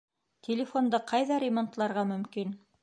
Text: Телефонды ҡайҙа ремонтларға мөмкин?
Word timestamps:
Телефонды 0.47 1.01
ҡайҙа 1.13 1.39
ремонтларға 1.45 2.07
мөмкин? 2.15 2.61